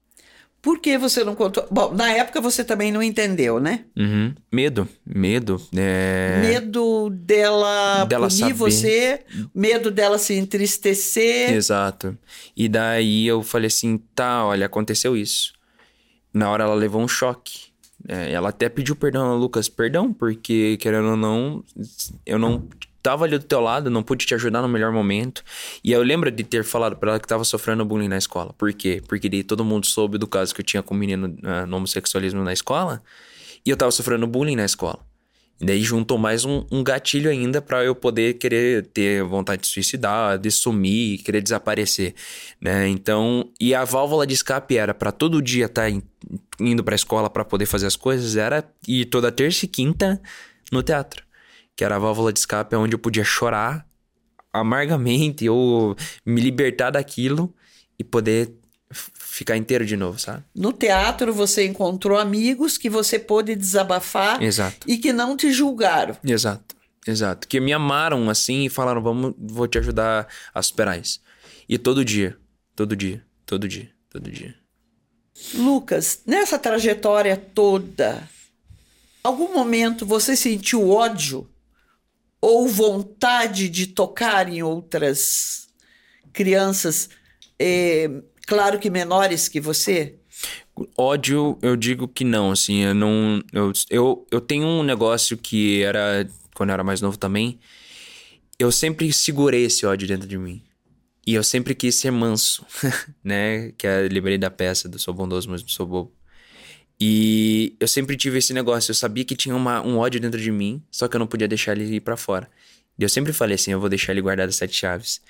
[0.60, 1.64] Por que você não contou?
[1.70, 3.84] Bom, na época você também não entendeu, né?
[3.96, 4.34] Uhum.
[4.52, 5.62] Medo, medo.
[5.76, 6.40] É...
[6.40, 8.54] Medo dela, dela punir saber.
[8.54, 9.20] você,
[9.54, 11.52] medo dela se entristecer.
[11.52, 12.18] Exato.
[12.56, 15.55] E daí eu falei assim, tá, olha, aconteceu isso
[16.36, 17.68] na hora ela levou um choque.
[18.06, 21.64] É, ela até pediu perdão a Lucas, perdão, porque querendo ou não,
[22.24, 22.68] eu não
[23.02, 25.42] tava ali do teu lado, não pude te ajudar no melhor momento.
[25.82, 28.52] E eu lembro de ter falado para ela que tava sofrendo bullying na escola.
[28.52, 29.02] Por quê?
[29.08, 31.78] Porque daí todo mundo soube do caso que eu tinha com o menino uh, no
[31.78, 33.02] homossexualismo na escola.
[33.64, 34.98] E eu tava sofrendo bullying na escola.
[35.60, 39.68] E daí juntou mais um, um gatilho ainda para eu poder querer ter vontade de
[39.68, 42.14] suicidar, de sumir, querer desaparecer,
[42.60, 42.86] né?
[42.88, 46.02] Então, e a válvula de escape era para todo dia estar tá
[46.60, 50.20] indo para a escola para poder fazer as coisas, era ir toda terça e quinta
[50.70, 51.24] no teatro,
[51.74, 53.86] que era a válvula de escape onde eu podia chorar
[54.52, 57.54] amargamente ou me libertar daquilo
[57.98, 58.54] e poder
[59.36, 60.42] ficar inteiro de novo, sabe?
[60.54, 64.90] No teatro você encontrou amigos que você pôde desabafar Exato.
[64.90, 66.16] e que não te julgaram.
[66.24, 66.74] Exato.
[67.06, 67.46] Exato.
[67.46, 71.20] Que me amaram assim e falaram, vamos, vou te ajudar a superar isso.
[71.68, 72.34] E todo dia,
[72.74, 74.54] todo dia, todo dia, todo dia.
[75.52, 78.26] Lucas, nessa trajetória toda,
[79.22, 81.46] algum momento você sentiu ódio
[82.40, 85.68] ou vontade de tocar em outras
[86.32, 87.10] crianças?
[87.58, 88.10] Eh,
[88.46, 90.14] claro que menores que você?
[90.96, 93.42] Ódio, eu digo que não, assim, eu não.
[93.52, 96.28] Eu, eu, eu tenho um negócio que era.
[96.54, 97.58] Quando eu era mais novo também.
[98.58, 100.62] Eu sempre segurei esse ódio dentro de mim.
[101.26, 102.64] E eu sempre quis ser manso,
[103.22, 103.72] né?
[103.76, 106.12] Que é lembrei da peça do Sou Bondoso, mas não sou bobo.
[107.00, 108.90] E eu sempre tive esse negócio.
[108.90, 111.48] Eu sabia que tinha uma, um ódio dentro de mim, só que eu não podia
[111.48, 112.48] deixar ele ir para fora.
[112.98, 115.20] E eu sempre falei assim: eu vou deixar ele guardado as sete chaves.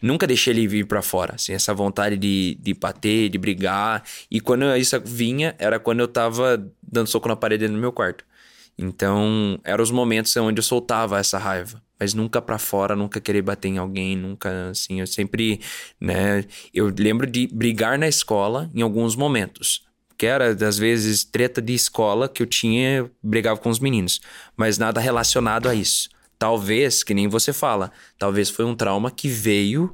[0.00, 4.04] Nunca deixei ele vir para fora, assim, essa vontade de, de bater, de brigar.
[4.30, 8.24] E quando isso vinha, era quando eu tava dando soco na parede no meu quarto.
[8.78, 11.82] Então, eram os momentos onde eu soltava essa raiva.
[11.98, 15.00] Mas nunca para fora, nunca querer bater em alguém, nunca assim.
[15.00, 15.60] Eu sempre,
[16.00, 16.44] né?
[16.72, 19.82] Eu lembro de brigar na escola em alguns momentos.
[20.16, 24.20] Que era, às vezes, treta de escola que eu tinha, brigava com os meninos.
[24.56, 26.08] Mas nada relacionado a isso.
[26.38, 29.92] Talvez, que nem você fala, talvez foi um trauma que veio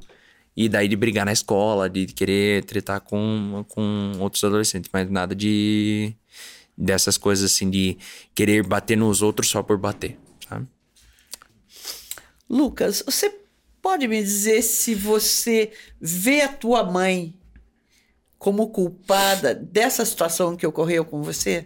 [0.55, 5.35] e daí de brigar na escola, de querer tretar com, com outros adolescentes, mas nada
[5.35, 6.15] de
[6.77, 7.97] dessas coisas assim de
[8.33, 10.67] querer bater nos outros só por bater, sabe?
[12.49, 13.33] Lucas, você
[13.81, 17.33] pode me dizer se você vê a tua mãe
[18.37, 21.65] como culpada dessa situação que ocorreu com você?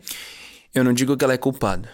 [0.74, 1.90] Eu não digo que ela é culpada.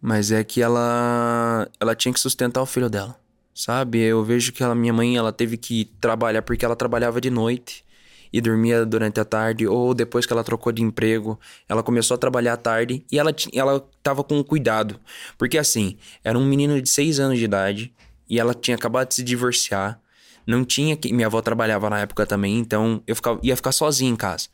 [0.00, 3.18] Mas é que ela ela tinha que sustentar o filho dela,
[3.54, 4.00] sabe?
[4.00, 7.84] Eu vejo que a minha mãe ela teve que trabalhar porque ela trabalhava de noite
[8.32, 12.18] e dormia durante a tarde ou depois que ela trocou de emprego, ela começou a
[12.18, 15.00] trabalhar à tarde e ela ela tava com cuidado,
[15.36, 17.92] porque assim, era um menino de seis anos de idade
[18.28, 20.00] e ela tinha acabado de se divorciar,
[20.46, 24.10] não tinha que minha avó trabalhava na época também, então eu ficava, ia ficar sozinha
[24.10, 24.48] em casa.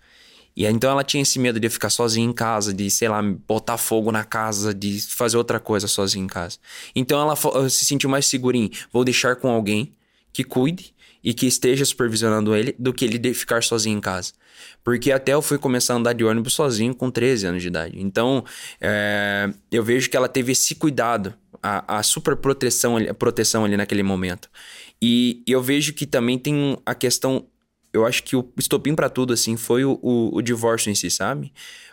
[0.57, 3.77] E então ela tinha esse medo de ficar sozinha em casa, de, sei lá, botar
[3.77, 6.59] fogo na casa, de fazer outra coisa sozinha em casa.
[6.95, 7.37] Então ela
[7.69, 9.93] se sentiu mais segura em vou deixar com alguém
[10.33, 14.33] que cuide e que esteja supervisionando ele do que ele ficar sozinho em casa.
[14.85, 17.95] Porque até eu fui começar a andar de ônibus sozinho com 13 anos de idade.
[17.99, 18.45] Então
[18.81, 24.03] é, eu vejo que ela teve esse cuidado, a, a super proteção, proteção ali naquele
[24.03, 24.51] momento.
[25.01, 27.47] E eu vejo que também tem a questão
[27.95, 31.09] eu acho que o estopim para tudo, assim, foi o, o, o, divórcio em si,
[31.09, 31.53] sabe?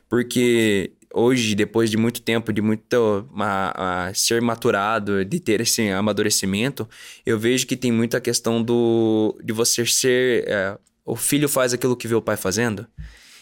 [0.10, 5.90] Porque hoje, depois de muito tempo, de muito a, a, ser maturado, de ter esse
[5.90, 6.90] amadurecimento,
[7.24, 10.44] eu vejo que tem muita questão do de você ser.
[10.48, 12.88] É, o filho faz aquilo que vê o pai fazendo.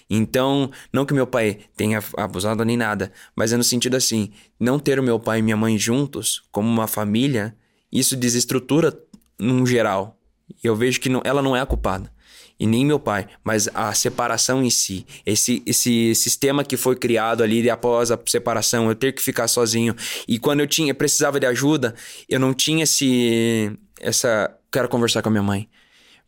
[0.10, 4.80] Então, não que meu pai tenha abusado nem nada, mas é no sentido assim, não
[4.80, 7.56] ter o meu pai e minha mãe juntos, como uma família,
[7.92, 8.98] isso desestrutura
[9.40, 10.20] num geral.
[10.64, 12.12] Eu vejo que não, ela não é a culpada
[12.60, 17.42] e nem meu pai, mas a separação em si, esse, esse sistema que foi criado
[17.42, 19.96] ali após a separação, eu ter que ficar sozinho
[20.28, 21.96] e quando eu tinha precisava de ajuda,
[22.28, 25.70] eu não tinha esse essa quero conversar com a minha mãe.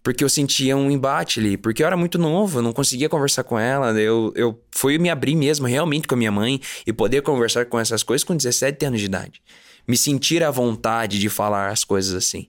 [0.03, 3.43] Porque eu sentia um embate ali, porque eu era muito novo, eu não conseguia conversar
[3.43, 3.91] com ela.
[3.99, 7.79] Eu, eu fui me abrir mesmo realmente com a minha mãe e poder conversar com
[7.79, 9.43] essas coisas com 17 anos de idade.
[9.87, 12.47] Me sentir à vontade de falar as coisas assim.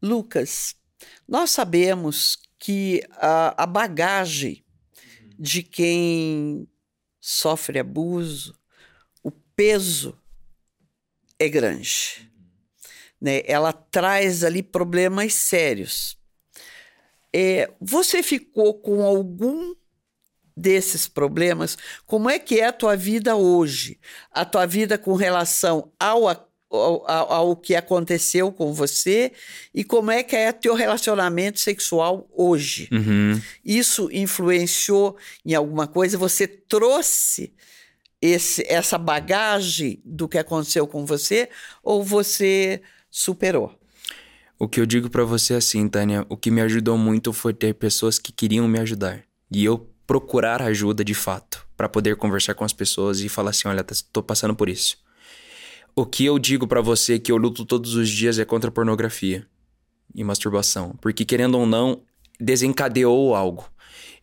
[0.00, 0.76] Lucas,
[1.28, 4.64] nós sabemos que a, a bagagem
[5.38, 6.66] de quem
[7.20, 8.58] sofre abuso,
[9.22, 10.18] o peso
[11.38, 12.32] é grande.
[13.20, 13.42] Né?
[13.44, 16.16] Ela traz ali problemas sérios.
[17.34, 19.74] É, você ficou com algum
[20.56, 21.76] desses problemas?
[22.06, 24.00] Como é que é a tua vida hoje?
[24.30, 26.26] A tua vida com relação ao
[26.74, 29.32] ao, ao, que aconteceu com você
[29.72, 32.88] e como é que é teu relacionamento sexual hoje.
[32.92, 33.40] Uhum.
[33.64, 36.18] Isso influenciou em alguma coisa?
[36.18, 37.52] Você trouxe
[38.20, 41.48] esse, essa bagagem do que aconteceu com você
[41.82, 43.78] ou você superou?
[44.58, 47.52] O que eu digo para você é assim, Tânia, o que me ajudou muito foi
[47.52, 52.54] ter pessoas que queriam me ajudar e eu procurar ajuda de fato para poder conversar
[52.54, 55.03] com as pessoas e falar assim, olha, tô passando por isso
[55.96, 59.46] o que eu digo para você que eu luto todos os dias é contra pornografia
[60.14, 60.96] e masturbação.
[61.00, 62.02] Porque, querendo ou não,
[62.40, 63.68] desencadeou algo.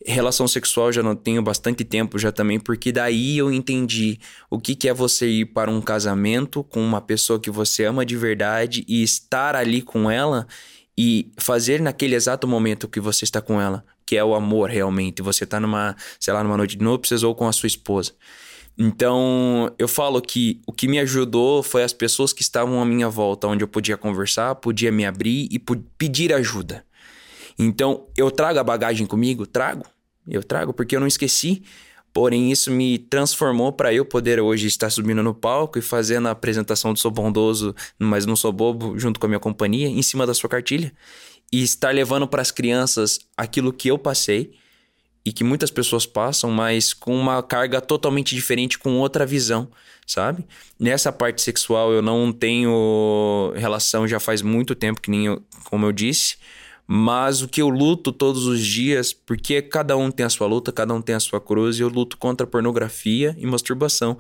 [0.04, 4.76] Relação sexual já não tenho bastante tempo já também, porque daí eu entendi o que,
[4.76, 8.84] que é você ir para um casamento com uma pessoa que você ama de verdade
[8.88, 10.48] e estar ali com ela
[10.98, 15.22] e fazer naquele exato momento que você está com ela, que é o amor realmente.
[15.22, 18.14] Você está numa, sei lá, numa noite de núpcias ou com a sua esposa.
[18.78, 23.10] Então, eu falo que o que me ajudou foi as pessoas que estavam à minha
[23.10, 25.60] volta, onde eu podia conversar, podia me abrir e
[25.98, 26.84] pedir ajuda.
[27.60, 29.46] Então, eu trago a bagagem comigo?
[29.46, 29.86] Trago.
[30.28, 31.64] Eu trago porque eu não esqueci.
[32.14, 36.32] Porém, isso me transformou para eu poder hoje estar subindo no palco e fazendo a
[36.32, 40.28] apresentação do Sou Bondoso, mas não sou bobo, junto com a minha companhia, em cima
[40.28, 40.92] da sua cartilha.
[41.52, 44.54] E estar levando para as crianças aquilo que eu passei
[45.24, 49.70] e que muitas pessoas passam, mas com uma carga totalmente diferente, com outra visão,
[50.06, 50.46] sabe?
[50.80, 55.86] Nessa parte sexual eu não tenho relação já faz muito tempo, que nem eu, como
[55.86, 56.38] eu disse,
[56.88, 60.72] mas o que eu luto todos os dias, porque cada um tem a sua luta,
[60.72, 64.18] cada um tem a sua cruz, e eu luto contra pornografia e masturbação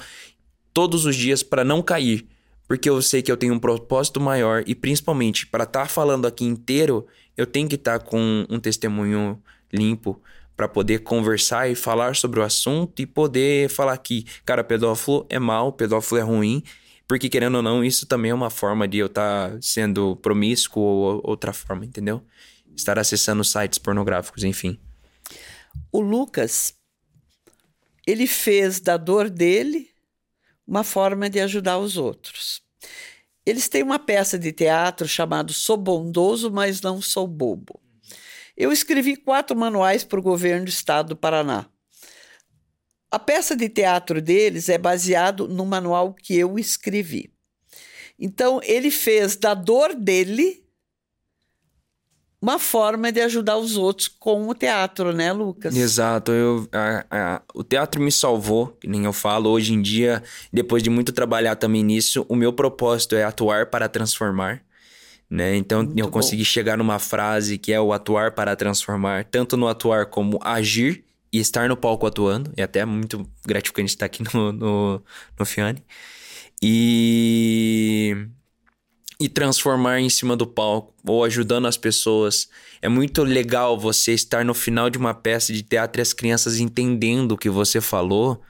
[0.73, 2.25] todos os dias para não cair,
[2.67, 6.25] porque eu sei que eu tenho um propósito maior e principalmente para estar tá falando
[6.25, 9.41] aqui inteiro, eu tenho que estar tá com um testemunho
[9.73, 10.21] limpo
[10.61, 15.39] para poder conversar e falar sobre o assunto e poder falar que, cara, pedófilo é
[15.39, 16.61] mal, pedófilo é ruim,
[17.07, 20.83] porque querendo ou não, isso também é uma forma de eu estar tá sendo promíscuo
[20.83, 22.23] ou outra forma, entendeu?
[22.75, 24.79] Estar acessando sites pornográficos, enfim.
[25.91, 26.75] O Lucas,
[28.05, 29.89] ele fez da dor dele
[30.67, 32.61] uma forma de ajudar os outros.
[33.43, 37.81] Eles têm uma peça de teatro chamado Sou Bondoso, mas Não Sou Bobo.
[38.61, 41.65] Eu escrevi quatro manuais para o governo do estado do Paraná.
[43.09, 47.33] A peça de teatro deles é baseado no manual que eu escrevi.
[48.19, 50.63] Então, ele fez da dor dele
[52.39, 55.75] uma forma de ajudar os outros com o teatro, né, Lucas?
[55.75, 56.31] Exato.
[56.31, 59.49] Eu, a, a, o teatro me salvou, que nem eu falo.
[59.49, 60.21] Hoje em dia,
[60.53, 64.63] depois de muito trabalhar também nisso, o meu propósito é atuar para transformar.
[65.31, 65.55] Né?
[65.55, 66.49] Então Muito eu consegui bom.
[66.49, 71.39] chegar numa frase que é o atuar para transformar, tanto no atuar como agir e
[71.39, 72.51] estar no palco atuando.
[72.57, 75.03] É até muito gratificante estar aqui no, no,
[75.39, 75.81] no Fiane.
[76.61, 78.27] E,
[79.21, 82.49] e transformar em cima do palco ou ajudando as pessoas.
[82.81, 86.59] É muito legal você estar no final de uma peça de teatro e as crianças
[86.59, 88.43] entendendo o que você falou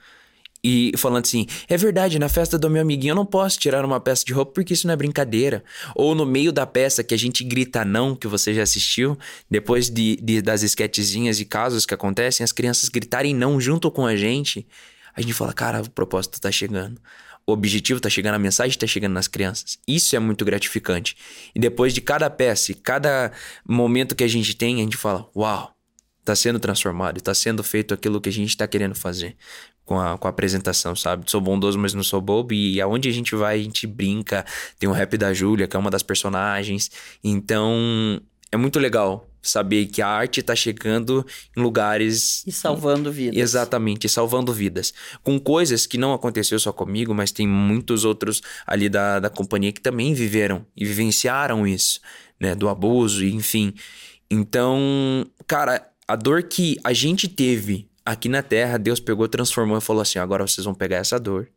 [0.63, 3.99] e falando assim: é verdade, na festa do meu amiguinho eu não posso tirar uma
[3.99, 5.63] peça de roupa porque isso não é brincadeira.
[5.95, 9.17] Ou no meio da peça que a gente grita não, que você já assistiu,
[9.49, 14.05] depois de, de das esquetezinhas e casos que acontecem, as crianças gritarem não junto com
[14.05, 14.67] a gente,
[15.15, 17.01] a gente fala: cara, o propósito tá chegando.
[17.47, 19.79] O objetivo tá chegando, a mensagem tá chegando nas crianças.
[19.87, 21.17] Isso é muito gratificante.
[21.55, 23.31] E depois de cada peça, cada
[23.67, 25.73] momento que a gente tem, a gente fala: uau,
[26.23, 29.35] tá sendo transformado, tá sendo feito aquilo que a gente tá querendo fazer
[29.85, 31.29] com a, com a apresentação, sabe?
[31.29, 32.53] Sou bondoso, mas não sou bobo.
[32.53, 34.45] E aonde a gente vai, a gente brinca.
[34.79, 36.89] Tem o rap da Júlia, que é uma das personagens.
[37.23, 41.25] Então, é muito legal saber que a arte tá chegando
[41.57, 42.43] em lugares.
[42.45, 43.37] E salvando vidas.
[43.37, 44.93] Exatamente, salvando vidas.
[45.23, 49.71] Com coisas que não aconteceu só comigo, mas tem muitos outros ali da, da companhia
[49.71, 51.99] que também viveram e vivenciaram isso,
[52.39, 52.53] né?
[52.53, 53.73] Do abuso, enfim.
[54.29, 59.81] Então, cara, a dor que a gente teve aqui na Terra, Deus pegou, transformou e
[59.81, 61.47] falou assim: agora vocês vão pegar essa dor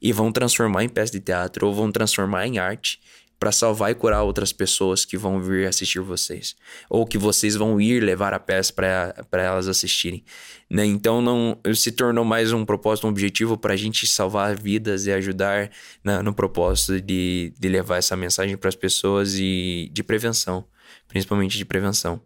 [0.00, 3.00] e vão transformar em peça de teatro ou vão transformar em arte
[3.38, 6.54] para salvar e curar outras pessoas que vão vir assistir vocês
[6.90, 10.22] ou que vocês vão ir levar a peça para elas assistirem,
[10.68, 10.84] né?
[10.84, 15.12] Então não se tornou mais um propósito, um objetivo para a gente salvar vidas e
[15.12, 15.70] ajudar
[16.22, 20.66] no propósito de, de levar essa mensagem para as pessoas e de prevenção,
[21.08, 22.20] principalmente de prevenção.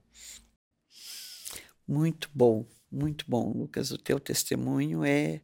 [1.86, 2.66] Muito bom.
[2.94, 3.90] Muito bom, Lucas.
[3.90, 5.40] O teu testemunho é,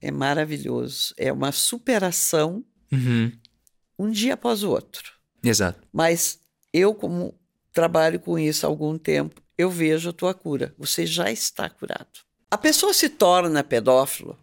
[0.00, 1.14] é maravilhoso.
[1.18, 3.30] É uma superação uhum.
[3.98, 5.12] um dia após o outro.
[5.44, 5.86] Exato.
[5.92, 6.40] Mas
[6.72, 7.38] eu, como
[7.72, 10.74] trabalho com isso há algum tempo, eu vejo a tua cura.
[10.78, 12.24] Você já está curado.
[12.50, 14.38] A pessoa se torna pedófilo,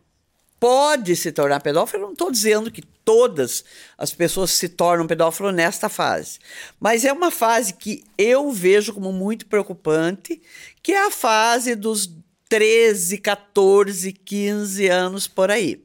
[0.64, 2.04] pode se tornar pedófilo.
[2.04, 3.66] Eu não estou dizendo que todas
[3.98, 6.40] as pessoas se tornam pedófilo nesta fase,
[6.80, 10.42] mas é uma fase que eu vejo como muito preocupante,
[10.82, 12.10] que é a fase dos
[12.48, 15.84] 13, 14, 15 anos por aí,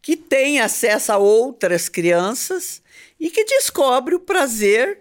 [0.00, 2.80] que tem acesso a outras crianças
[3.20, 4.98] e que descobre o prazer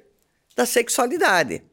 [0.58, 1.64] da sexualidade.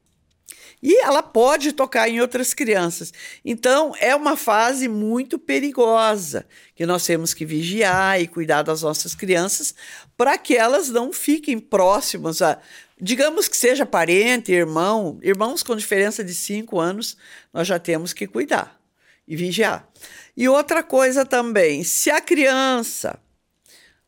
[0.83, 3.12] E ela pode tocar em outras crianças.
[3.45, 9.14] Então, é uma fase muito perigosa que nós temos que vigiar e cuidar das nossas
[9.14, 9.72] crianças
[10.16, 12.59] para que elas não fiquem próximas a.
[13.01, 17.16] Digamos que seja parente, irmão, irmãos com diferença de cinco anos,
[17.53, 18.80] nós já temos que cuidar
[19.26, 19.89] e vigiar.
[20.37, 23.18] E outra coisa também, se a criança,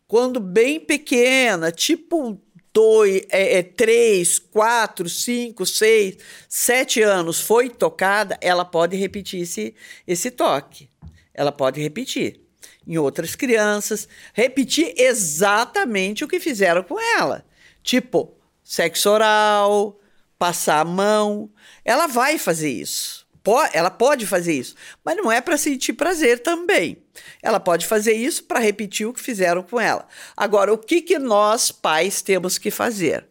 [0.06, 2.40] quando bem pequena, tipo
[2.74, 6.18] dois, é, é, três, quatro, cinco, seis,
[6.48, 9.74] sete anos foi tocada, ela pode repetir esse,
[10.06, 10.90] esse toque.
[11.32, 12.40] Ela pode repetir.
[12.86, 17.46] Em outras crianças, repetir exatamente o que fizeram com ela.
[17.82, 19.98] Tipo, sexo oral,
[20.38, 21.50] passar a mão.
[21.82, 23.23] Ela vai fazer isso
[23.72, 24.74] ela pode fazer isso,
[25.04, 26.96] mas não é para sentir prazer também.
[27.42, 30.06] Ela pode fazer isso para repetir o que fizeram com ela.
[30.36, 33.26] Agora, o que, que nós, pais, temos que fazer?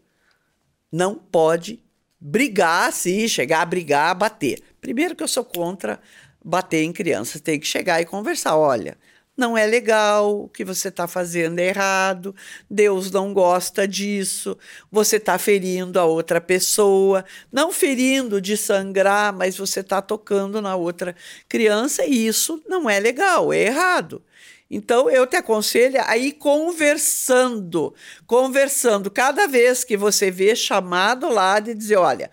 [0.91, 1.84] Não pode
[2.20, 4.61] brigar, sim, chegar a brigar, bater.
[4.80, 5.99] Primeiro que eu sou contra
[6.43, 8.55] bater em crianças, tem que chegar e conversar.
[8.55, 8.97] Olha,
[9.36, 12.36] não é legal, o que você está fazendo é errado,
[12.69, 14.57] Deus não gosta disso,
[14.91, 20.75] você está ferindo a outra pessoa, não ferindo de sangrar, mas você está tocando na
[20.75, 21.15] outra
[21.49, 24.21] criança e isso não é legal, é errado.
[24.69, 27.93] Então eu te aconselho a ir conversando,
[28.25, 29.11] conversando.
[29.11, 32.31] Cada vez que você vê chamado lá de dizer, olha,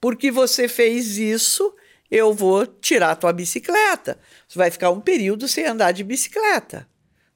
[0.00, 1.74] porque você fez isso,
[2.12, 4.18] eu vou tirar a tua bicicleta.
[4.46, 6.86] Você vai ficar um período sem andar de bicicleta.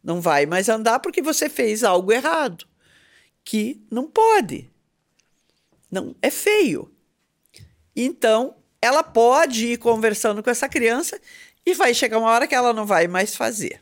[0.04, 2.66] Não vai mais andar porque você fez algo errado,
[3.42, 4.70] que não pode.
[5.90, 6.92] Não é feio.
[7.96, 11.18] Então, ela pode ir conversando com essa criança
[11.64, 13.80] e vai chegar uma hora que ela não vai mais fazer.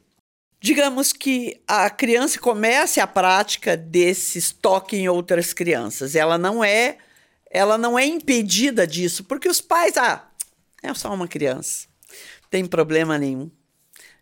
[0.61, 6.15] Digamos que a criança comece a prática desses toque em outras crianças.
[6.15, 6.99] Ela não é,
[7.51, 10.31] ela não é impedida disso, porque os pais, ah,
[10.91, 11.87] é só uma criança.
[12.51, 13.51] Tem problema nenhum.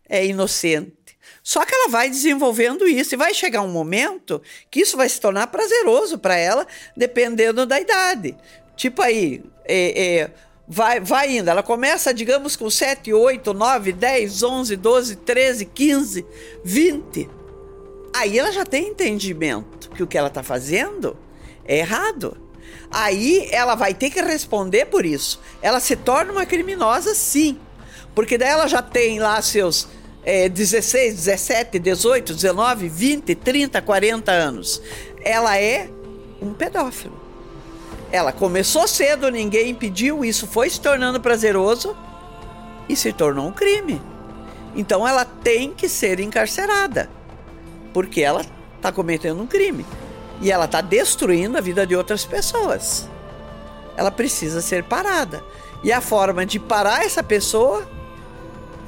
[0.08, 1.18] É inocente.
[1.42, 4.40] Só que ela vai desenvolvendo isso e vai chegar um momento
[4.70, 8.36] que isso vai se tornar prazeroso para ela, dependendo da idade.
[8.76, 10.30] Tipo aí, é, é,
[10.66, 11.50] vai, vai indo.
[11.50, 16.26] Ela começa, digamos, com 7, 8, 9, 10, 11, 12, 13, 15,
[16.64, 17.30] 20.
[18.14, 21.16] Aí ela já tem entendimento que o que ela está fazendo
[21.64, 22.36] é errado.
[22.92, 25.40] Aí ela vai ter que responder por isso.
[25.62, 27.58] Ela se torna uma criminosa, sim.
[28.14, 29.88] Porque daí ela já tem lá seus
[30.22, 34.82] é, 16, 17, 18, 19, 20, 30, 40 anos.
[35.24, 35.88] Ela é
[36.40, 37.20] um pedófilo.
[38.10, 41.96] Ela começou cedo, ninguém impediu, isso foi se tornando prazeroso
[42.86, 44.02] e se tornou um crime.
[44.76, 47.08] Então ela tem que ser encarcerada,
[47.94, 48.44] porque ela
[48.76, 49.86] está cometendo um crime.
[50.42, 53.08] E ela está destruindo a vida de outras pessoas.
[53.96, 55.42] Ela precisa ser parada.
[55.84, 57.88] E a forma de parar essa pessoa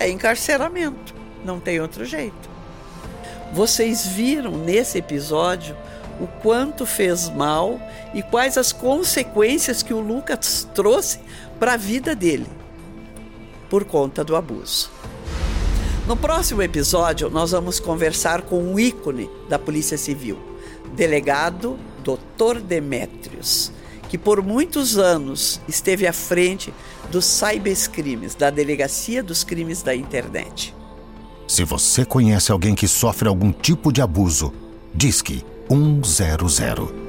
[0.01, 1.15] é encarceramento.
[1.45, 2.51] Não tem outro jeito.
[3.53, 5.77] Vocês viram nesse episódio
[6.21, 7.81] o quanto fez mal
[8.13, 11.21] e quais as consequências que o Lucas trouxe
[11.59, 12.49] para a vida dele
[13.71, 14.91] por conta do abuso.
[16.07, 20.54] No próximo episódio, nós vamos conversar com um ícone da Polícia Civil
[20.95, 22.61] delegado Dr.
[22.61, 23.73] Demétrios,
[24.09, 26.73] que por muitos anos esteve à frente
[27.11, 30.75] dos cybercrimes, da Delegacia dos Crimes da Internet.
[31.47, 34.53] Se você conhece alguém que sofre algum tipo de abuso,
[34.95, 37.05] disque 100.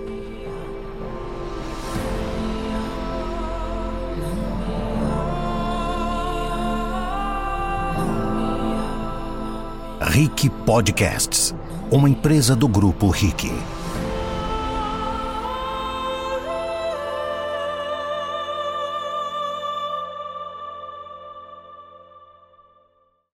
[10.02, 11.54] Rick Podcasts,
[11.92, 13.52] uma empresa do grupo Rick.